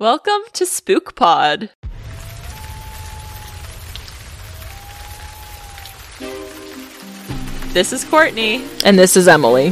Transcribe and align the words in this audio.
Welcome 0.00 0.40
to 0.54 0.66
Spook 0.66 1.14
Pod. 1.14 1.70
This 7.72 7.92
is 7.92 8.02
Courtney. 8.02 8.66
And 8.84 8.98
this 8.98 9.16
is 9.16 9.28
Emily. 9.28 9.68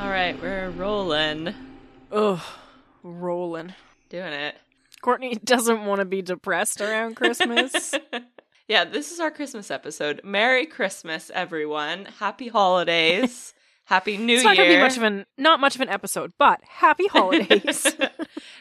All 0.00 0.10
right, 0.10 0.36
we're 0.42 0.70
rolling. 0.70 1.54
Ugh, 2.10 2.40
rolling. 3.04 3.72
Doing 4.10 4.32
it. 4.32 4.37
Courtney 5.08 5.36
doesn't 5.44 5.86
want 5.86 6.00
to 6.00 6.04
be 6.04 6.20
depressed 6.20 6.82
around 6.82 7.16
Christmas. 7.16 7.94
Yeah, 8.70 8.84
this 8.84 9.12
is 9.12 9.18
our 9.18 9.30
Christmas 9.30 9.70
episode. 9.70 10.20
Merry 10.22 10.66
Christmas, 10.66 11.30
everyone. 11.32 12.04
Happy 12.18 12.48
holidays. 12.48 13.54
Happy 13.86 14.18
New 14.18 14.34
it's 14.34 14.44
not 14.44 14.58
Year. 14.58 14.66
gonna 14.66 14.76
be 14.76 14.82
much 14.82 14.98
of 14.98 15.02
an 15.04 15.24
not 15.38 15.58
much 15.58 15.74
of 15.74 15.80
an 15.80 15.88
episode, 15.88 16.32
but 16.38 16.60
happy 16.68 17.06
holidays. 17.06 17.86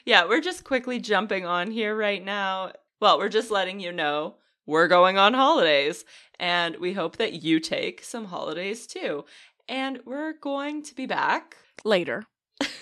yeah, 0.05 0.23
we're 0.23 0.39
just 0.39 0.63
quickly 0.63 0.97
jumping 1.01 1.45
on 1.45 1.71
here 1.71 1.93
right 1.93 2.23
now. 2.23 2.71
Well, 3.01 3.17
we're 3.17 3.27
just 3.27 3.51
letting 3.51 3.81
you 3.81 3.91
know 3.91 4.35
we're 4.65 4.87
going 4.87 5.17
on 5.17 5.33
holidays, 5.33 6.05
and 6.39 6.77
we 6.77 6.93
hope 6.93 7.17
that 7.17 7.43
you 7.43 7.59
take 7.59 8.01
some 8.01 8.27
holidays 8.27 8.87
too. 8.87 9.25
And 9.67 9.99
we're 10.05 10.31
going 10.39 10.83
to 10.83 10.95
be 10.95 11.05
back. 11.05 11.57
Later 11.83 12.23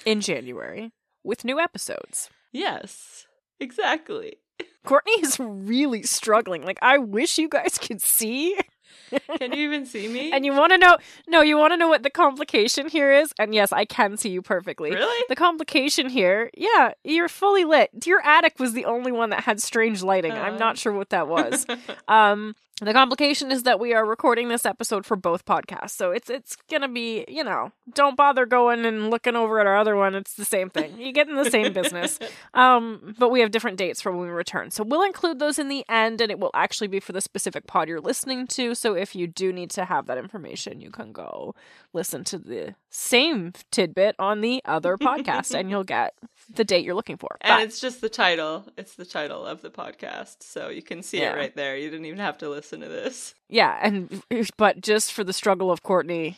in 0.06 0.22
January 0.22 0.92
with 1.23 1.44
new 1.44 1.59
episodes. 1.59 2.30
Yes, 2.52 3.26
exactly. 3.59 4.38
Courtney 4.86 5.14
is 5.14 5.40
really 5.40 6.04
struggling. 6.04 6.64
Like 6.64 6.80
I 6.82 6.98
wish 6.98 7.38
you 7.38 7.50
guys 7.50 7.78
could 7.80 8.02
see. 8.02 8.58
Can 9.40 9.54
you 9.54 9.64
even 9.68 9.86
see 9.86 10.08
me? 10.08 10.32
And 10.32 10.46
you 10.46 10.54
want 10.54 10.72
to 10.72 10.78
know? 10.78 10.98
No, 11.28 11.42
you 11.42 11.58
want 11.58 11.74
to 11.74 11.78
know 11.78 11.88
what 11.88 12.04
the 12.04 12.10
complication 12.10 12.88
here 12.90 13.12
is? 13.12 13.34
And 13.40 13.54
yes, 13.54 13.72
I 13.72 13.86
can 13.86 14.18
see 14.18 14.30
you 14.30 14.42
perfectly. 14.42 14.92
really? 14.92 15.26
The 15.30 15.36
complication 15.36 16.10
here, 16.10 16.50
yeah, 16.58 16.92
you're 17.04 17.30
fully 17.30 17.66
lit. 17.66 17.90
Your 18.06 18.22
attic 18.26 18.60
was 18.60 18.73
the 18.73 18.86
only 18.86 19.12
one 19.12 19.30
that 19.30 19.44
had 19.44 19.62
strange 19.62 20.04
lighting. 20.04 20.32
I'm 20.34 20.56
Uh. 20.56 20.58
not 20.60 20.78
sure 20.78 20.94
what 20.94 21.10
that 21.12 21.28
was. 21.28 21.66
um, 22.08 22.56
the 22.82 22.92
complication 22.92 23.54
is 23.54 23.64
that 23.64 23.80
we 23.80 23.94
are 23.94 24.06
recording 24.06 24.50
this 24.50 24.66
episode 24.66 25.06
for 25.06 25.16
both 25.16 25.46
podcasts, 25.46 25.92
so 25.92 26.12
it's 26.12 26.30
it's 26.30 26.58
gonna 26.70 26.90
be, 26.90 27.23
you 27.30 27.42
know, 27.42 27.72
don't 27.94 28.18
bother 28.18 28.46
going 28.46 28.86
and 28.86 29.10
looking 29.10 29.34
over 29.38 29.62
at 29.62 29.66
our 29.66 29.78
other 29.78 29.96
one. 29.96 30.14
It's 30.14 30.34
the 30.34 30.44
same 30.44 30.70
thing. 30.70 31.00
You 31.00 31.14
get 31.14 31.30
in 31.30 31.36
the 31.36 31.50
same 31.50 31.72
business. 31.72 32.20
Um, 32.54 33.16
but 33.20 33.30
we 33.32 33.42
have 33.42 33.52
different 33.52 33.78
dates 33.78 34.02
for 34.02 34.12
when 34.14 34.22
we 34.28 34.34
return, 34.34 34.72
so 34.72 34.84
we'll 34.84 35.04
include 35.04 35.40
those 35.40 35.58
in 35.60 35.68
the 35.68 35.84
end, 35.90 36.20
and 36.22 36.32
it 36.32 36.40
will 36.40 36.52
actually 36.54 36.88
be 36.88 37.00
for 37.02 37.12
the 37.12 37.20
specific 37.22 37.68
pod 37.68 37.88
you're 37.90 38.00
listening 38.02 38.48
to. 38.48 38.73
So 38.76 38.84
if 38.94 39.16
you 39.16 39.25
do 39.28 39.52
need 39.52 39.72
to 39.72 39.86
have 39.86 40.05
that 40.05 40.17
information, 40.17 40.80
you 40.81 40.91
can 40.91 41.11
go 41.11 41.55
listen 41.94 42.23
to 42.25 42.38
the 42.38 42.75
same 42.89 43.53
tidbit 43.72 44.16
on 44.19 44.42
the 44.42 44.61
other 44.66 44.97
podcast, 45.02 45.58
and 45.58 45.69
you'll 45.69 45.83
get 45.83 46.14
the 46.53 46.64
date 46.64 46.86
you're 46.86 46.94
looking 46.95 47.17
for. 47.17 47.38
And 47.42 47.59
But- 47.61 47.64
it's 47.67 47.80
just 47.80 48.02
the 48.02 48.09
title. 48.09 48.66
It's 48.77 48.95
the 48.95 49.05
title 49.05 49.45
of 49.45 49.61
the 49.61 49.69
podcast, 49.72 50.38
so 50.44 50.69
you 50.69 50.83
can 50.83 51.02
see 51.02 51.19
Yeah. 51.19 51.33
it 51.33 51.38
right 51.38 51.55
there. 51.55 51.75
You 51.77 51.89
didn't 51.89 52.05
even 52.05 52.19
have 52.19 52.38
to 52.39 52.50
listen 52.50 52.81
to 52.81 52.88
this. 52.88 53.33
Yeah, 53.50 53.80
and 53.81 54.22
but 54.58 54.81
just 54.81 55.14
for 55.14 55.23
the 55.23 55.33
struggle 55.33 55.72
of 55.72 55.81
Courtney, 55.83 56.38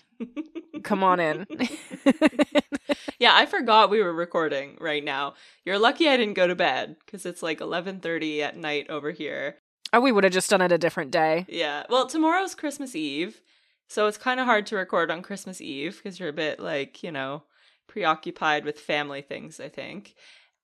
come 0.84 1.04
on 1.04 1.20
in. 1.20 1.46
Yeah, 3.20 3.34
I 3.36 3.48
forgot 3.48 3.90
we 3.90 4.02
were 4.04 4.14
recording 4.14 4.78
right 4.80 5.04
now. 5.04 5.34
You're 5.66 5.80
lucky 5.80 6.08
I 6.08 6.18
didn't 6.18 6.36
go 6.36 6.46
to 6.46 6.54
bed 6.56 6.98
because 7.04 7.26
it's 7.26 7.42
like 7.42 7.60
11:30 7.60 8.42
at 8.42 8.56
night 8.58 8.90
over 8.92 9.10
here. 9.12 9.56
Oh, 9.94 10.02
we 10.02 10.12
would 10.12 10.24
have 10.24 10.34
just 10.34 10.50
done 10.50 10.62
it 10.62 10.72
a 10.72 10.78
different 10.78 11.12
day. 11.12 11.46
Yeah. 11.48 11.84
Well, 11.90 12.08
tomorrow's 12.08 12.56
Christmas 12.56 12.96
Eve, 12.96 13.42
so 13.88 14.08
it's 14.08 14.18
kind 14.18 14.40
of 14.40 14.46
hard 14.46 14.66
to 14.68 14.76
record 14.76 15.12
on 15.12 15.22
Christmas 15.22 15.62
Eve 15.62 15.98
because 15.98 16.20
you're 16.20 16.30
a 16.30 16.34
bit 16.34 16.60
like 16.60 17.04
you 17.04 17.12
know 17.12 17.44
preoccupied 17.88 18.66
with 18.66 18.80
family 18.80 19.22
things. 19.22 19.60
I 19.60 19.70
think, 19.70 20.16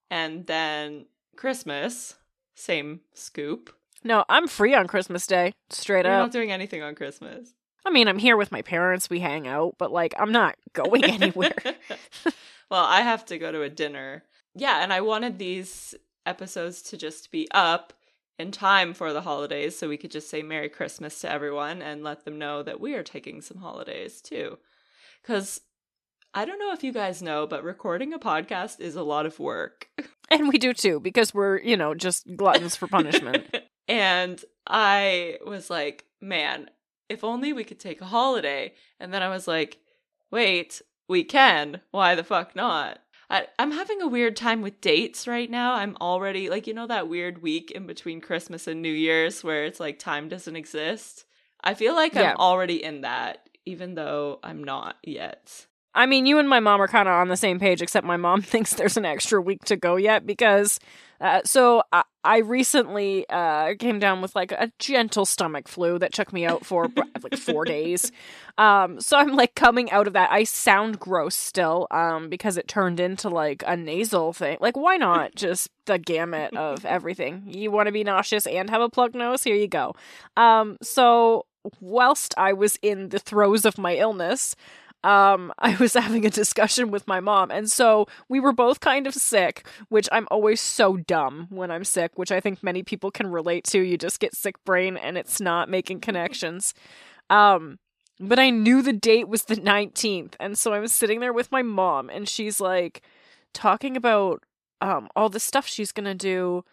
and 0.09 0.45
then 0.47 1.05
Christmas, 1.35 2.15
same 2.55 3.01
scoop. 3.13 3.73
No, 4.03 4.25
I'm 4.27 4.47
free 4.47 4.73
on 4.75 4.87
Christmas 4.87 5.25
Day, 5.25 5.53
straight 5.69 6.05
You're 6.05 6.13
up. 6.13 6.23
not 6.23 6.31
doing 6.31 6.51
anything 6.51 6.83
on 6.83 6.95
Christmas. 6.95 7.53
I 7.85 7.89
mean, 7.89 8.07
I'm 8.07 8.19
here 8.19 8.37
with 8.37 8.51
my 8.51 8.61
parents. 8.61 9.09
We 9.09 9.19
hang 9.19 9.47
out, 9.47 9.75
but 9.77 9.91
like, 9.91 10.13
I'm 10.17 10.31
not 10.31 10.55
going 10.73 11.03
anywhere. 11.03 11.55
well, 12.69 12.83
I 12.83 13.01
have 13.01 13.25
to 13.25 13.37
go 13.37 13.51
to 13.51 13.61
a 13.61 13.69
dinner. 13.69 14.23
Yeah, 14.55 14.83
and 14.83 14.93
I 14.93 15.01
wanted 15.01 15.39
these 15.39 15.95
episodes 16.25 16.81
to 16.83 16.97
just 16.97 17.31
be 17.31 17.47
up 17.51 17.93
in 18.39 18.51
time 18.51 18.93
for 18.93 19.13
the 19.13 19.21
holidays 19.21 19.77
so 19.77 19.87
we 19.87 19.97
could 19.97 20.11
just 20.11 20.29
say 20.29 20.41
Merry 20.41 20.69
Christmas 20.69 21.19
to 21.21 21.29
everyone 21.29 21.81
and 21.81 22.03
let 22.03 22.25
them 22.25 22.37
know 22.37 22.63
that 22.63 22.79
we 22.79 22.95
are 22.95 23.03
taking 23.03 23.41
some 23.41 23.57
holidays 23.57 24.21
too. 24.21 24.57
Because 25.21 25.61
I 26.33 26.45
don't 26.45 26.59
know 26.59 26.73
if 26.73 26.83
you 26.83 26.91
guys 26.91 27.21
know, 27.21 27.45
but 27.45 27.63
recording 27.63 28.13
a 28.13 28.19
podcast 28.19 28.79
is 28.79 28.95
a 28.95 29.03
lot 29.03 29.25
of 29.25 29.39
work. 29.39 29.87
and 30.31 30.47
we 30.47 30.57
do 30.57 30.73
too, 30.73 30.99
because 30.99 31.33
we're, 31.33 31.59
you 31.59 31.77
know, 31.77 31.93
just 31.93 32.25
gluttons 32.35 32.75
for 32.75 32.87
punishment. 32.87 33.55
and 33.87 34.43
I 34.65 35.37
was 35.45 35.69
like, 35.69 36.05
man, 36.19 36.69
if 37.09 37.23
only 37.23 37.53
we 37.53 37.63
could 37.63 37.79
take 37.79 38.01
a 38.01 38.05
holiday. 38.05 38.73
And 38.99 39.13
then 39.13 39.21
I 39.21 39.29
was 39.29 39.47
like, 39.47 39.77
wait, 40.31 40.81
we 41.07 41.23
can. 41.23 41.81
Why 41.91 42.15
the 42.15 42.23
fuck 42.23 42.55
not? 42.55 42.99
I, 43.29 43.47
I'm 43.57 43.71
having 43.71 44.01
a 44.01 44.07
weird 44.07 44.35
time 44.35 44.61
with 44.61 44.81
dates 44.81 45.27
right 45.27 45.49
now. 45.49 45.73
I'm 45.73 45.95
already, 46.01 46.49
like, 46.49 46.67
you 46.67 46.73
know, 46.73 46.87
that 46.87 47.07
weird 47.07 47.41
week 47.41 47.71
in 47.71 47.87
between 47.87 48.21
Christmas 48.21 48.67
and 48.67 48.81
New 48.81 48.91
Year's 48.91 49.43
where 49.43 49.65
it's 49.65 49.79
like 49.79 49.99
time 49.99 50.29
doesn't 50.29 50.55
exist? 50.55 51.25
I 51.63 51.73
feel 51.73 51.95
like 51.95 52.13
Yeah. 52.13 52.31
I'm 52.31 52.37
already 52.37 52.83
in 52.83 53.01
that, 53.01 53.47
even 53.65 53.95
though 53.95 54.39
I'm 54.43 54.63
not 54.63 54.97
yet. 55.03 55.65
I 55.95 56.05
mean, 56.05 56.25
you 56.25 56.39
and 56.39 56.49
my 56.49 56.59
mom 56.59 56.81
are 56.81 56.87
kind 56.87 57.07
of 57.07 57.13
on 57.13 57.27
the 57.29 57.37
same 57.37 57.59
page, 57.59 57.81
except 57.81 58.05
my 58.05 58.17
mom 58.17 58.41
thinks 58.43 58.73
there's 58.73 58.97
an 58.97 59.05
extra 59.05 59.41
week 59.41 59.63
to 59.65 59.75
go 59.75 59.95
yet 59.95 60.25
because. 60.25 60.79
Uh, 61.23 61.39
so 61.45 61.81
I, 61.93 62.03
I 62.25 62.37
recently 62.39 63.25
uh, 63.29 63.75
came 63.79 63.97
down 63.97 64.21
with 64.21 64.35
like 64.35 64.51
a 64.51 64.71
gentle 64.77 65.25
stomach 65.25 65.69
flu 65.69 65.97
that 65.99 66.13
took 66.13 66.33
me 66.33 66.45
out 66.45 66.65
for 66.65 66.89
like 67.23 67.37
four 67.37 67.63
days. 67.63 68.11
Um, 68.57 68.99
so 68.99 69.17
I'm 69.17 69.35
like 69.35 69.55
coming 69.55 69.89
out 69.89 70.05
of 70.05 70.13
that. 70.13 70.31
I 70.31 70.43
sound 70.43 70.99
gross 70.99 71.35
still 71.35 71.87
um, 71.91 72.29
because 72.29 72.57
it 72.57 72.67
turned 72.67 72.99
into 72.99 73.29
like 73.29 73.63
a 73.65 73.77
nasal 73.77 74.33
thing. 74.33 74.57
Like, 74.59 74.75
why 74.75 74.97
not 74.97 75.33
just 75.33 75.69
the 75.85 75.97
gamut 75.97 76.55
of 76.57 76.85
everything? 76.85 77.43
You 77.47 77.71
want 77.71 77.87
to 77.87 77.93
be 77.93 78.03
nauseous 78.03 78.45
and 78.45 78.69
have 78.69 78.81
a 78.81 78.89
plug 78.89 79.15
nose? 79.15 79.43
Here 79.43 79.55
you 79.55 79.69
go. 79.69 79.95
Um, 80.35 80.77
so 80.81 81.45
whilst 81.79 82.33
I 82.37 82.51
was 82.51 82.77
in 82.81 83.09
the 83.09 83.19
throes 83.19 83.63
of 83.63 83.77
my 83.77 83.95
illness, 83.95 84.55
um, 85.03 85.53
I 85.59 85.75
was 85.75 85.93
having 85.93 86.25
a 86.25 86.29
discussion 86.29 86.91
with 86.91 87.07
my 87.07 87.19
mom, 87.19 87.51
and 87.51 87.71
so 87.71 88.07
we 88.29 88.39
were 88.39 88.53
both 88.53 88.79
kind 88.79 89.07
of 89.07 89.13
sick, 89.13 89.67
which 89.89 90.09
I'm 90.11 90.27
always 90.31 90.61
so 90.61 90.97
dumb 90.97 91.47
when 91.49 91.71
I'm 91.71 91.83
sick, 91.83 92.11
which 92.15 92.31
I 92.31 92.39
think 92.39 92.63
many 92.63 92.83
people 92.83 93.11
can 93.11 93.27
relate 93.27 93.63
to. 93.65 93.79
You 93.79 93.97
just 93.97 94.19
get 94.19 94.35
sick 94.35 94.63
brain 94.65 94.97
and 94.97 95.17
it's 95.17 95.41
not 95.41 95.69
making 95.69 96.01
connections. 96.01 96.73
Um, 97.29 97.79
but 98.19 98.39
I 98.39 98.49
knew 98.49 98.81
the 98.81 98.93
date 98.93 99.27
was 99.27 99.43
the 99.45 99.55
19th, 99.55 100.33
and 100.39 100.57
so 100.57 100.73
I 100.73 100.79
was 100.79 100.91
sitting 100.91 101.19
there 101.19 101.33
with 101.33 101.51
my 101.51 101.61
mom, 101.61 102.09
and 102.09 102.27
she's 102.27 102.59
like 102.61 103.01
talking 103.53 103.95
about 103.95 104.43
um 104.81 105.07
all 105.15 105.29
the 105.29 105.39
stuff 105.39 105.67
she's 105.67 105.91
gonna 105.91 106.15
do 106.15 106.63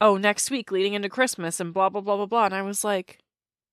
oh 0.00 0.16
next 0.16 0.50
week 0.50 0.72
leading 0.72 0.94
into 0.94 1.08
christmas 1.08 1.60
and 1.60 1.72
blah 1.72 1.88
blah 1.88 2.00
blah 2.00 2.16
blah 2.16 2.26
blah 2.26 2.46
and 2.46 2.54
i 2.54 2.62
was 2.62 2.82
like 2.82 3.18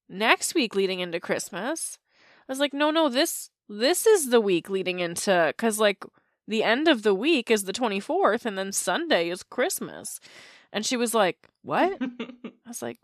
next 0.09 0.53
week 0.53 0.75
leading 0.75 0.99
into 0.99 1.19
christmas 1.19 1.97
i 2.47 2.51
was 2.51 2.59
like 2.59 2.73
no 2.73 2.91
no 2.91 3.09
this 3.09 3.49
this 3.71 4.05
is 4.05 4.29
the 4.29 4.41
week 4.41 4.69
leading 4.69 4.99
into 4.99 5.53
because 5.55 5.79
like 5.79 6.03
the 6.47 6.63
end 6.63 6.89
of 6.89 7.03
the 7.03 7.15
week 7.15 7.49
is 7.49 7.63
the 7.63 7.71
24th 7.73 8.45
and 8.45 8.57
then 8.57 8.71
sunday 8.71 9.29
is 9.29 9.43
christmas. 9.43 10.19
And 10.73 10.85
she 10.85 10.95
was 10.95 11.13
like 11.13 11.47
what? 11.63 11.97
I 12.01 12.51
was 12.67 12.81
like 12.81 12.99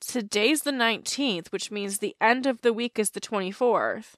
today's 0.00 0.62
the 0.62 0.70
19th 0.70 1.50
which 1.50 1.70
means 1.70 1.98
the 1.98 2.16
end 2.20 2.46
of 2.46 2.62
the 2.62 2.72
week 2.72 2.98
is 2.98 3.10
the 3.10 3.20
24th 3.20 4.14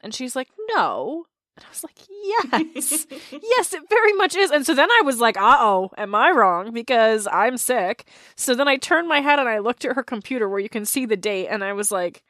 and 0.00 0.12
she's 0.12 0.34
like 0.34 0.48
no. 0.74 1.26
And 1.56 1.64
i 1.64 1.68
was 1.68 1.84
like 1.84 1.98
yes. 2.08 3.06
Yes 3.32 3.72
it 3.72 3.82
very 3.88 4.12
much 4.14 4.34
is. 4.34 4.50
And 4.50 4.66
so 4.66 4.74
then 4.74 4.90
i 4.90 5.02
was 5.04 5.20
like 5.20 5.36
uh-oh 5.36 5.90
am 5.96 6.14
i 6.14 6.30
wrong? 6.32 6.72
Because 6.72 7.28
i'm 7.30 7.56
sick. 7.56 8.08
So 8.34 8.56
then 8.56 8.66
i 8.66 8.76
turned 8.76 9.08
my 9.08 9.20
head 9.20 9.38
and 9.38 9.48
i 9.48 9.60
looked 9.60 9.84
at 9.84 9.94
her 9.94 10.02
computer 10.02 10.48
where 10.48 10.58
you 10.60 10.68
can 10.68 10.84
see 10.84 11.06
the 11.06 11.16
date 11.16 11.46
and 11.46 11.62
i 11.62 11.72
was 11.72 11.92
like 11.92 12.24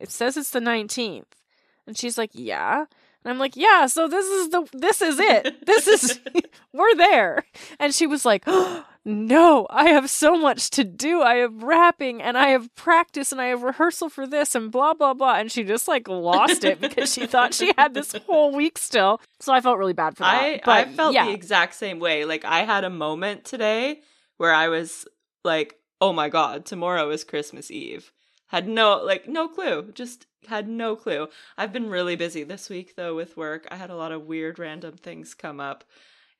it 0.00 0.10
says 0.10 0.36
it's 0.36 0.50
the 0.50 0.60
19th 0.60 1.39
and 1.86 1.96
she's 1.96 2.18
like 2.18 2.30
yeah 2.32 2.84
and 3.24 3.30
i'm 3.30 3.38
like 3.38 3.56
yeah 3.56 3.86
so 3.86 4.08
this 4.08 4.26
is 4.26 4.48
the 4.50 4.66
this 4.72 5.02
is 5.02 5.18
it 5.18 5.66
this 5.66 5.86
is 5.86 6.20
we're 6.72 6.94
there 6.96 7.44
and 7.78 7.94
she 7.94 8.06
was 8.06 8.24
like 8.24 8.44
no, 9.04 9.66
I 9.70 9.88
have 9.90 10.10
so 10.10 10.36
much 10.36 10.70
to 10.70 10.84
do. 10.84 11.22
I 11.22 11.36
have 11.36 11.62
wrapping 11.62 12.20
and 12.20 12.36
I 12.36 12.50
have 12.50 12.74
practice 12.74 13.32
and 13.32 13.40
I 13.40 13.46
have 13.46 13.62
rehearsal 13.62 14.10
for 14.10 14.26
this 14.26 14.54
and 14.54 14.70
blah, 14.70 14.92
blah, 14.92 15.14
blah. 15.14 15.36
And 15.36 15.50
she 15.50 15.64
just 15.64 15.88
like 15.88 16.06
lost 16.06 16.64
it 16.64 16.80
because 16.80 17.12
she 17.12 17.26
thought 17.26 17.54
she 17.54 17.72
had 17.78 17.94
this 17.94 18.12
whole 18.26 18.54
week 18.54 18.76
still. 18.76 19.20
So 19.40 19.54
I 19.54 19.62
felt 19.62 19.78
really 19.78 19.94
bad 19.94 20.16
for 20.16 20.24
that. 20.24 20.42
I, 20.42 20.60
but, 20.64 20.88
I 20.88 20.92
felt 20.92 21.14
yeah. 21.14 21.26
the 21.26 21.32
exact 21.32 21.74
same 21.74 21.98
way. 21.98 22.26
Like 22.26 22.44
I 22.44 22.60
had 22.60 22.84
a 22.84 22.90
moment 22.90 23.44
today 23.44 24.00
where 24.36 24.52
I 24.52 24.68
was 24.68 25.06
like, 25.44 25.78
"Oh 26.00 26.12
my 26.12 26.28
god, 26.28 26.66
tomorrow 26.66 27.10
is 27.10 27.24
Christmas 27.24 27.70
Eve." 27.70 28.12
Had 28.48 28.68
no 28.68 29.02
like 29.02 29.28
no 29.28 29.48
clue. 29.48 29.92
Just 29.94 30.26
had 30.48 30.68
no 30.68 30.96
clue. 30.96 31.28
I've 31.56 31.72
been 31.72 31.88
really 31.88 32.16
busy 32.16 32.42
this 32.42 32.68
week 32.68 32.96
though 32.96 33.14
with 33.14 33.36
work. 33.36 33.66
I 33.70 33.76
had 33.76 33.90
a 33.90 33.96
lot 33.96 34.12
of 34.12 34.26
weird 34.26 34.58
random 34.58 34.96
things 34.96 35.34
come 35.34 35.60
up 35.60 35.84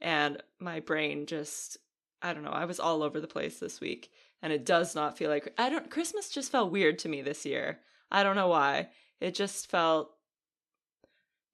and 0.00 0.42
my 0.58 0.80
brain 0.80 1.26
just 1.26 1.78
I 2.22 2.34
don't 2.34 2.44
know. 2.44 2.50
I 2.50 2.66
was 2.66 2.80
all 2.80 3.02
over 3.02 3.20
the 3.20 3.26
place 3.26 3.58
this 3.58 3.80
week 3.80 4.10
and 4.42 4.52
it 4.52 4.66
does 4.66 4.94
not 4.94 5.16
feel 5.16 5.30
like 5.30 5.52
I 5.58 5.68
don't 5.68 5.90
Christmas 5.90 6.30
just 6.30 6.52
felt 6.52 6.72
weird 6.72 6.98
to 7.00 7.08
me 7.08 7.22
this 7.22 7.44
year. 7.44 7.80
I 8.10 8.22
don't 8.22 8.36
know 8.36 8.48
why. 8.48 8.88
It 9.20 9.34
just 9.34 9.70
felt 9.70 10.14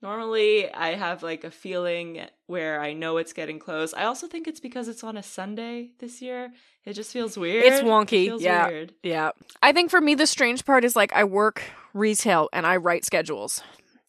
Normally, 0.06 0.72
I 0.72 0.94
have 0.94 1.24
like 1.24 1.42
a 1.42 1.50
feeling 1.50 2.26
where 2.46 2.80
I 2.80 2.92
know 2.92 3.16
it's 3.16 3.32
getting 3.32 3.58
close. 3.58 3.92
I 3.92 4.04
also 4.04 4.28
think 4.28 4.46
it's 4.46 4.60
because 4.60 4.86
it's 4.86 5.02
on 5.02 5.16
a 5.16 5.22
Sunday 5.22 5.90
this 5.98 6.22
year. 6.22 6.52
It 6.84 6.92
just 6.92 7.12
feels 7.12 7.36
weird. 7.36 7.64
It's 7.64 7.82
wonky, 7.82 8.26
It 8.26 8.26
feels 8.26 8.42
yeah. 8.42 8.68
weird. 8.68 8.94
Yeah. 9.02 9.32
I 9.64 9.72
think 9.72 9.90
for 9.90 10.00
me, 10.00 10.14
the 10.14 10.28
strange 10.28 10.64
part 10.64 10.84
is 10.84 10.94
like 10.94 11.12
I 11.12 11.24
work 11.24 11.60
retail 11.92 12.48
and 12.52 12.64
I 12.64 12.76
write 12.76 13.04
schedules. 13.04 13.64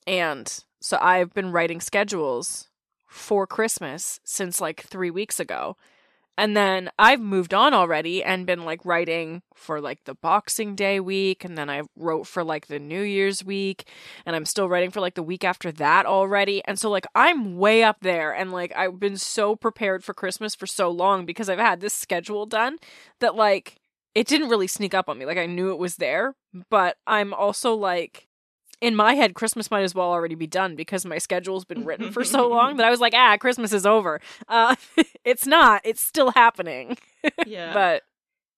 And 0.05 0.63
so 0.79 0.99
I've 1.01 1.33
been 1.33 1.51
writing 1.51 1.81
schedules 1.81 2.69
for 3.07 3.47
Christmas 3.47 4.19
since 4.23 4.61
like 4.61 4.81
three 4.81 5.09
weeks 5.09 5.39
ago. 5.39 5.77
And 6.37 6.55
then 6.55 6.89
I've 6.99 7.19
moved 7.19 7.53
on 7.53 7.73
already 7.73 8.23
and 8.23 8.45
been 8.45 8.63
like 8.63 8.85
writing 8.85 9.41
for 9.55 9.81
like 9.81 10.03
the 10.03 10.13
Boxing 10.13 10.75
Day 10.75 10.99
week. 10.99 11.43
And 11.43 11.57
then 11.57 11.69
I 11.69 11.81
wrote 11.95 12.27
for 12.27 12.43
like 12.43 12.67
the 12.67 12.79
New 12.79 13.01
Year's 13.01 13.43
week. 13.43 13.89
And 14.25 14.35
I'm 14.35 14.45
still 14.45 14.69
writing 14.69 14.91
for 14.91 15.01
like 15.01 15.15
the 15.15 15.23
week 15.23 15.43
after 15.43 15.71
that 15.73 16.05
already. 16.05 16.63
And 16.65 16.77
so 16.77 16.89
like 16.89 17.07
I'm 17.15 17.57
way 17.57 17.83
up 17.83 17.97
there. 18.01 18.33
And 18.33 18.51
like 18.51 18.71
I've 18.75 18.99
been 18.99 19.17
so 19.17 19.55
prepared 19.55 20.03
for 20.03 20.13
Christmas 20.13 20.53
for 20.53 20.67
so 20.67 20.91
long 20.91 21.25
because 21.25 21.49
I've 21.49 21.57
had 21.59 21.81
this 21.81 21.93
schedule 21.93 22.45
done 22.45 22.77
that 23.19 23.35
like 23.35 23.77
it 24.13 24.27
didn't 24.27 24.49
really 24.49 24.67
sneak 24.67 24.93
up 24.93 25.09
on 25.09 25.17
me. 25.17 25.25
Like 25.25 25.37
I 25.37 25.45
knew 25.45 25.71
it 25.71 25.77
was 25.77 25.97
there, 25.97 26.35
but 26.69 26.97
I'm 27.05 27.33
also 27.33 27.73
like 27.73 28.27
in 28.81 28.95
my 28.95 29.15
head 29.15 29.33
Christmas 29.33 29.71
might 29.71 29.83
as 29.83 29.95
well 29.95 30.09
already 30.09 30.35
be 30.35 30.47
done 30.47 30.75
because 30.75 31.05
my 31.05 31.17
schedule's 31.17 31.65
been 31.65 31.83
written 31.85 32.11
for 32.11 32.23
so 32.23 32.47
long 32.47 32.77
that 32.77 32.85
I 32.85 32.89
was 32.89 32.99
like, 32.99 33.13
"Ah, 33.15 33.37
Christmas 33.37 33.73
is 33.73 33.85
over." 33.85 34.21
Uh 34.47 34.75
it's 35.27 35.45
not. 35.45 35.81
It's 35.83 36.01
still 36.05 36.31
happening. 36.31 36.97
Yeah. 37.45 37.73
But 37.73 38.03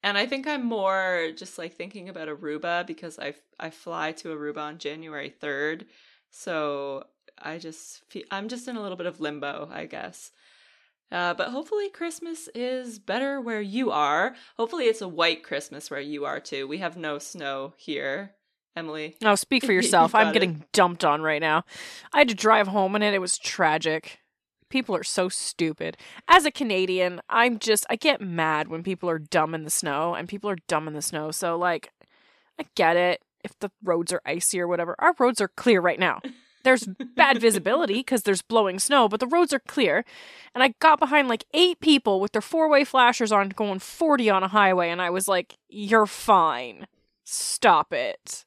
and 0.04 0.16
I 0.18 0.26
think 0.28 0.46
I'm 0.48 0.64
more 0.64 1.32
just 1.36 1.58
like 1.58 1.74
thinking 1.74 2.08
about 2.08 2.28
Aruba 2.28 2.86
because 2.86 3.18
I 3.18 3.34
I 3.60 3.72
fly 3.72 4.12
to 4.14 4.30
Aruba 4.30 4.58
on 4.60 4.78
January 4.78 5.34
3rd. 5.42 5.86
So 6.30 7.06
I 7.42 7.58
just 7.58 8.04
feel 8.10 8.24
I'm 8.30 8.48
just 8.48 8.68
in 8.68 8.76
a 8.76 8.82
little 8.82 8.98
bit 8.98 9.08
of 9.08 9.20
limbo, 9.20 9.70
I 9.74 9.86
guess. 9.86 10.32
Uh, 11.12 11.34
but 11.34 11.50
hopefully 11.50 11.90
Christmas 11.90 12.48
is 12.54 13.00
better 13.00 13.42
where 13.42 13.62
you 13.62 13.90
are. 13.90 14.36
Hopefully 14.58 14.86
it's 14.86 15.02
a 15.02 15.08
white 15.08 15.44
Christmas 15.44 15.90
where 15.90 16.00
you 16.00 16.26
are 16.26 16.40
too. 16.40 16.68
We 16.68 16.78
have 16.78 16.96
no 16.96 17.18
snow 17.18 17.74
here. 17.78 18.36
Emily. 18.76 19.16
no, 19.22 19.34
speak 19.36 19.66
for 19.66 19.72
You 19.74 19.78
yourself. 19.78 20.14
I'm 20.14 20.28
got 20.28 20.30
it. 20.30 20.34
getting 20.40 20.64
dumped 20.74 21.04
on 21.04 21.22
right 21.24 21.42
now. 21.42 21.64
I 22.14 22.20
had 22.20 22.30
to 22.30 22.36
drive 22.36 22.68
home 22.68 22.96
in 22.96 23.02
it. 23.02 23.16
It 23.16 23.20
was 23.20 23.38
tragic. 23.40 24.19
People 24.70 24.96
are 24.96 25.04
so 25.04 25.30
stupid. 25.30 25.98
As 26.28 26.46
a 26.46 26.52
Canadian, 26.52 27.22
I'm 27.30 27.60
just 27.60 27.86
I 27.90 27.96
get 27.96 28.22
mad 28.22 28.68
when 28.68 28.84
people 28.84 29.10
are 29.10 29.20
dumb 29.20 29.56
in 29.56 29.64
the 29.64 29.70
snow 29.70 30.16
and 30.16 30.28
people 30.28 30.50
are 30.50 30.58
dumb 30.68 30.88
in 30.88 30.94
the 30.94 31.02
snow. 31.02 31.32
So 31.32 31.58
like 31.58 31.92
I 32.60 32.66
get 32.76 32.96
it 32.96 33.22
if 33.44 33.58
the 33.60 33.72
roads 33.84 34.14
are 34.14 34.22
icy 34.26 34.60
or 34.60 34.68
whatever. 34.68 34.96
Our 35.00 35.16
roads 35.18 35.42
are 35.42 35.48
clear 35.48 35.82
right 35.82 36.00
now. 36.00 36.22
There's 36.64 36.88
bad 37.16 37.38
visibility 37.42 37.96
because 37.96 38.24
there's 38.24 38.42
blowing 38.42 38.80
snow, 38.80 39.08
but 39.08 39.20
the 39.20 39.28
roads 39.28 39.54
are 39.54 39.60
clear. 39.60 40.04
And 40.54 40.64
I 40.64 40.74
got 40.80 41.00
behind 41.00 41.28
like 41.28 41.46
eight 41.54 41.80
people 41.80 42.20
with 42.20 42.34
their 42.34 42.42
four 42.42 42.70
way 42.70 42.84
flashers 42.84 43.32
on 43.32 43.50
going 43.50 43.80
40 43.80 44.30
on 44.30 44.44
a 44.44 44.48
highway, 44.50 44.90
and 44.90 45.02
I 45.02 45.10
was 45.10 45.28
like, 45.28 45.58
You're 45.70 46.06
fine. 46.06 46.88
Stop 47.24 47.94
it. 47.94 48.46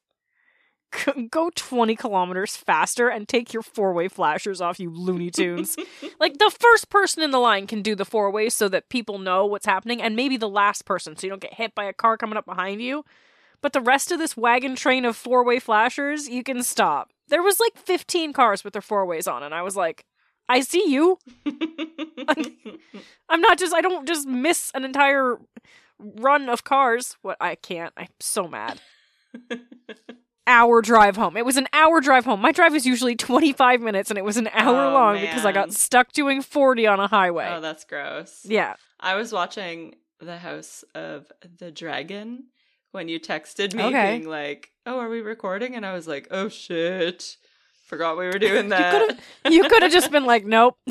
Go 1.31 1.51
20 1.55 1.97
kilometers 1.97 2.57
faster 2.57 3.09
and 3.09 3.29
take 3.29 3.53
your 3.53 3.63
four 3.63 3.93
way 3.93 4.09
flashers 4.09 4.61
off, 4.61 4.79
you 4.79 4.91
Looney 4.91 5.31
Tunes. 5.31 5.77
like, 6.21 6.39
the 6.39 6.55
first 6.59 6.91
person 6.91 7.23
in 7.23 7.31
the 7.31 7.39
line 7.39 7.67
can 7.67 7.83
do 7.83 7.95
the 7.95 8.05
four 8.05 8.31
way 8.31 8.49
so 8.49 8.69
that 8.69 8.89
people 8.89 9.19
know 9.19 9.47
what's 9.47 9.67
happening, 9.67 10.03
and 10.03 10.17
maybe 10.17 10.37
the 10.37 10.49
last 10.49 10.85
person 10.85 11.17
so 11.17 11.27
you 11.27 11.31
don't 11.31 11.43
get 11.43 11.55
hit 11.55 11.75
by 11.75 11.85
a 11.85 11.93
car 11.93 12.17
coming 12.17 12.37
up 12.37 12.45
behind 12.45 12.83
you. 12.83 13.05
But 13.61 13.73
the 13.73 13.81
rest 13.81 14.11
of 14.11 14.19
this 14.19 14.37
wagon 14.37 14.75
train 14.75 15.05
of 15.05 15.17
four 15.17 15.45
way 15.45 15.59
flashers, 15.59 16.29
you 16.29 16.43
can 16.43 16.63
stop. 16.63 17.11
There 17.29 17.43
was 17.43 17.61
like 17.61 17.77
15 17.77 18.33
cars 18.33 18.65
with 18.65 18.73
their 18.73 18.83
four 18.83 19.07
ways 19.07 19.27
on, 19.27 19.43
and 19.43 19.55
I 19.55 19.63
was 19.63 19.77
like, 19.77 20.05
I 20.49 20.61
see 20.61 20.91
you. 20.91 21.19
I'm 23.29 23.41
not 23.41 23.59
just, 23.59 23.75
I 23.75 23.81
don't 23.81 24.07
just 24.07 24.27
miss 24.27 24.71
an 24.75 24.85
entire 24.85 25.39
run 25.99 26.49
of 26.49 26.65
cars. 26.65 27.17
What? 27.23 27.37
I 27.41 27.55
can't. 27.55 27.93
I'm 27.97 28.09
so 28.21 28.49
mad. 28.49 28.81
Hour 30.47 30.83
drive 30.83 31.17
home. 31.17 31.37
It 31.37 31.45
was 31.45 31.57
an 31.57 31.69
hour 31.73 32.01
drive 32.01 32.25
home. 32.25 32.41
My 32.41 32.51
drive 32.51 32.75
is 32.75 32.85
usually 32.85 33.15
25 33.15 33.81
minutes, 33.81 34.11
and 34.11 34.19
it 34.19 34.25
was 34.25 34.37
an 34.37 34.49
hour 34.53 34.87
Oh, 34.87 34.93
long 34.93 35.21
because 35.21 35.45
I 35.47 35.53
got 35.53 35.73
stuck 35.73 36.11
doing 36.13 36.43
40 36.43 36.87
on 36.89 36.99
a 36.99 37.07
highway. 37.07 37.49
oh, 37.53 37.61
that's 37.61 37.85
gross. 37.85 38.41
yeah. 38.45 38.75
I 38.99 39.15
was 39.15 39.33
watching 39.33 39.95
The 40.21 40.37
House 40.39 40.85
of 40.95 41.31
the 41.59 41.71
Dragon 41.71 42.45
when 42.91 43.09
you 43.09 43.21
texted 43.21 43.73
me 43.75 43.85
Okay. 43.85 44.19
being 44.19 44.29
like, 44.29 44.71
"Oh, 44.85 44.99
are 44.99 45.09
we 45.09 45.21
recording?" 45.21 45.77
and 45.77 45.87
I 45.87 45.93
was 45.93 46.07
like, 46.09 46.27
"Oh 46.31 46.49
shit." 46.49 47.37
Forgot 47.87 48.17
we 48.17 48.25
were 48.27 48.39
doing 48.39 48.69
that. 48.71 49.19
You 49.51 49.65
could 49.69 49.83
have 49.83 49.93
just 49.93 50.11
been 50.11 50.25
like, 50.25 50.47
nope. 50.47 50.77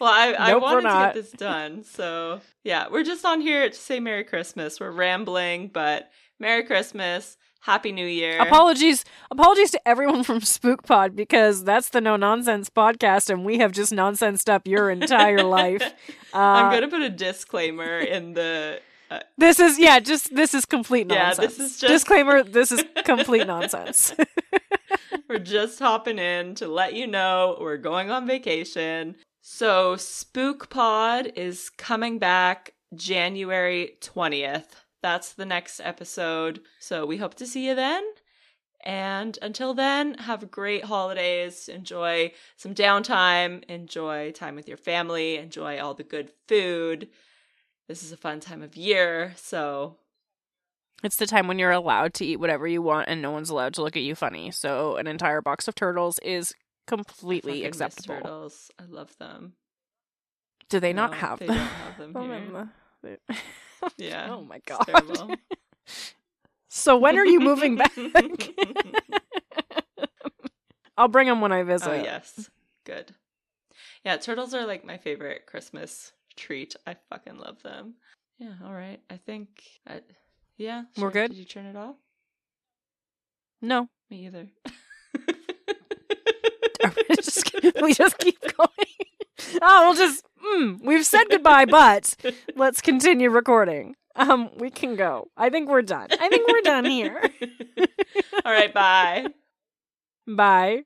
well, 0.00 0.10
I, 0.12 0.32
I 0.38 0.50
Nope, 0.52 0.62
we're 0.62 0.74
wanted 0.74 0.82
to 0.90 0.94
get 1.06 1.14
this 1.14 1.32
done. 1.32 1.82
So, 1.82 2.40
yeah, 2.62 2.86
we're 2.88 3.02
just 3.02 3.24
on 3.24 3.40
here 3.40 3.68
to 3.68 3.74
say 3.74 3.98
Merry 3.98 4.22
Christmas. 4.22 4.78
We're 4.78 4.92
rambling, 4.92 5.68
but 5.74 6.08
Merry 6.38 6.62
Christmas. 6.62 7.36
Happy 7.60 7.90
New 7.90 8.06
Year. 8.06 8.40
Apologies, 8.40 9.04
apologies 9.30 9.72
to 9.72 9.88
everyone 9.88 10.22
from 10.22 10.40
Spook 10.40 10.84
Pod 10.84 11.16
because 11.16 11.64
that's 11.64 11.88
the 11.88 12.00
no 12.00 12.16
nonsense 12.16 12.70
podcast, 12.70 13.28
and 13.28 13.44
we 13.44 13.58
have 13.58 13.72
just 13.72 13.92
nonsensed 13.92 14.48
up 14.48 14.66
your 14.68 14.88
entire 14.90 15.42
life. 15.58 15.82
Uh, 16.32 16.38
I'm 16.38 16.70
going 16.70 16.82
to 16.82 16.88
put 16.88 17.02
a 17.02 17.10
disclaimer 17.10 17.98
in 17.98 18.34
the. 18.34 18.80
Uh, 19.10 19.20
This 19.38 19.58
is 19.60 19.78
yeah, 19.78 19.98
just 20.00 20.34
this 20.34 20.54
is 20.54 20.64
complete 20.64 21.06
nonsense. 21.08 21.38
Yeah, 21.38 21.46
this 21.46 21.58
is 21.58 21.80
just- 21.80 21.92
disclaimer. 21.92 22.42
This 22.44 22.70
is 22.72 22.84
complete 23.04 23.46
nonsense. 23.46 24.14
we're 25.28 25.38
just 25.40 25.78
hopping 25.80 26.18
in 26.20 26.54
to 26.56 26.68
let 26.68 26.94
you 26.94 27.06
know 27.08 27.56
we're 27.60 27.76
going 27.78 28.10
on 28.10 28.26
vacation. 28.26 29.16
So, 29.40 29.96
Spook 29.96 30.70
Pod 30.70 31.32
is 31.36 31.70
coming 31.70 32.18
back 32.18 32.74
January 32.94 33.96
20th. 34.00 34.66
That's 35.06 35.34
the 35.34 35.46
next 35.46 35.78
episode. 35.78 36.62
So, 36.80 37.06
we 37.06 37.18
hope 37.18 37.34
to 37.34 37.46
see 37.46 37.68
you 37.68 37.76
then. 37.76 38.02
And 38.84 39.38
until 39.40 39.72
then, 39.72 40.14
have 40.14 40.50
great 40.50 40.82
holidays. 40.82 41.68
Enjoy 41.68 42.32
some 42.56 42.74
downtime. 42.74 43.62
Enjoy 43.68 44.32
time 44.32 44.56
with 44.56 44.66
your 44.66 44.76
family. 44.76 45.36
Enjoy 45.36 45.78
all 45.78 45.94
the 45.94 46.02
good 46.02 46.32
food. 46.48 47.08
This 47.86 48.02
is 48.02 48.10
a 48.10 48.16
fun 48.16 48.40
time 48.40 48.62
of 48.62 48.76
year. 48.76 49.32
So, 49.36 49.98
it's 51.04 51.14
the 51.18 51.26
time 51.26 51.46
when 51.46 51.60
you're 51.60 51.70
allowed 51.70 52.12
to 52.14 52.26
eat 52.26 52.40
whatever 52.40 52.66
you 52.66 52.82
want, 52.82 53.08
and 53.08 53.22
no 53.22 53.30
one's 53.30 53.48
allowed 53.48 53.74
to 53.74 53.82
look 53.82 53.96
at 53.96 54.02
you 54.02 54.16
funny. 54.16 54.50
So 54.50 54.96
an 54.96 55.06
entire 55.06 55.40
box 55.40 55.68
of 55.68 55.76
turtles 55.76 56.18
is 56.24 56.52
completely 56.88 57.64
acceptable. 57.64 58.16
Turtles. 58.16 58.72
I 58.76 58.86
love 58.86 59.16
them. 59.18 59.52
Do 60.68 60.80
they 60.80 60.92
not 60.92 61.14
have 61.14 61.38
they 61.38 61.46
them? 61.46 61.56
don't 61.58 61.66
have 61.68 61.98
them 61.98 62.12
Oh, 62.16 62.22
here. 63.04 63.18
Man, 63.82 63.90
the- 63.96 64.04
Yeah. 64.04 64.28
Oh 64.30 64.42
my 64.42 64.60
god. 64.66 64.84
terrible. 64.86 65.34
so 66.68 66.96
when 66.96 67.18
are 67.18 67.26
you 67.26 67.40
moving 67.40 67.76
back? 67.76 67.92
I'll 70.96 71.08
bring 71.08 71.28
them 71.28 71.40
when 71.40 71.52
I 71.52 71.60
oh, 71.60 71.64
visit. 71.64 71.88
oh 71.88 71.94
yes, 71.94 72.50
good. 72.84 73.12
Yeah, 74.04 74.16
turtles 74.16 74.54
are 74.54 74.66
like 74.66 74.84
my 74.84 74.96
favorite 74.96 75.46
Christmas 75.46 76.12
treat. 76.36 76.74
I 76.86 76.96
fucking 77.10 77.36
love 77.38 77.62
them. 77.62 77.94
Yeah. 78.38 78.54
All 78.64 78.72
right. 78.72 79.00
I 79.10 79.16
think. 79.16 79.48
I, 79.86 80.00
yeah. 80.56 80.84
We're 80.98 81.10
good? 81.10 81.30
Did 81.30 81.38
you 81.38 81.44
turn 81.44 81.66
it 81.66 81.76
off? 81.76 81.96
No, 83.62 83.88
Me 84.10 84.26
either. 84.26 84.48
we 87.82 87.94
just 87.94 88.18
keep 88.18 88.40
going. 88.40 88.68
oh, 89.62 89.86
we'll 89.86 89.94
just 89.94 90.24
mm, 90.46 90.80
we've 90.82 91.06
said 91.06 91.24
goodbye, 91.30 91.64
but 91.66 92.14
let's 92.54 92.80
continue 92.80 93.30
recording. 93.30 93.96
Um, 94.14 94.50
we 94.56 94.70
can 94.70 94.96
go. 94.96 95.28
I 95.36 95.50
think 95.50 95.68
we're 95.68 95.82
done. 95.82 96.08
I 96.18 96.28
think 96.28 96.48
we're 96.48 96.62
done 96.62 96.84
here. 96.86 97.20
All 98.44 98.52
right. 98.52 98.72
Bye. 98.72 99.26
Bye. 100.26 100.84